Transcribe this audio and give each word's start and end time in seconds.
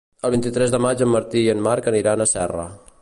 El 0.27 0.31
vint-i-tres 0.35 0.71
de 0.75 0.79
maig 0.85 1.03
en 1.05 1.11
Martí 1.17 1.43
i 1.49 1.51
en 1.55 1.61
Marc 1.67 1.91
aniran 1.93 2.25
a 2.25 2.29
Serra. 2.33 2.65